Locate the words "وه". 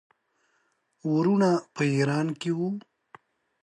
2.57-2.69